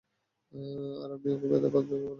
আর 1.01 1.09
আমি 1.15 1.27
ওকে 1.31 1.47
ব্যথা 1.51 1.69
পেতে 1.73 1.87
দেব 1.89 2.01
না। 2.03 2.09